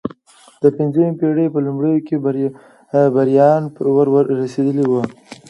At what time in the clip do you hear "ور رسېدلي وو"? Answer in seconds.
3.95-5.01